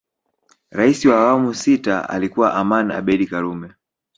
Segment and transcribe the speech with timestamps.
[0.71, 3.71] Rais wa awamu sita alikuwa Aman Abeid karume